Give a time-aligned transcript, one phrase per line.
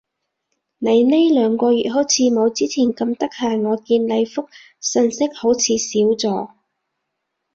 [0.79, 3.69] 你呢兩個月好似冇之前咁得閒？
[3.69, 4.47] 我見你覆
[4.79, 6.49] 訊息好似少咗